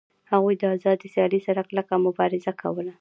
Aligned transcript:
هغوی 0.31 0.55
د 0.57 0.63
آزادې 0.75 1.07
سیالۍ 1.15 1.39
سره 1.47 1.61
کلکه 1.69 1.93
مبارزه 2.05 2.51
کوله 2.61 2.93